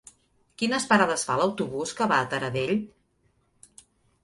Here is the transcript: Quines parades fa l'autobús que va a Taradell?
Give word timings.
Quines 0.61 0.87
parades 0.93 1.25
fa 1.27 1.35
l'autobús 1.41 1.93
que 2.01 2.09
va 2.13 2.19
a 2.23 2.29
Taradell? 2.33 2.75